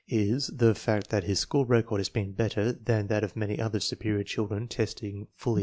is 0.07 0.47
the 0.47 0.73
fact 0.73 1.11
that 1.11 1.25
his 1.25 1.37
school 1.39 1.63
record 1.63 1.99
has 1.99 2.09
been 2.09 2.31
better 2.31 2.71
than 2.71 3.05
that 3.05 3.23
of 3.23 3.35
many 3.35 3.59
other 3.59 3.79
superior 3.79 4.23
children 4.23 4.67
testing 4.67 5.27
fully 5.35 5.59
as 5.59 5.59
high. 5.59 5.59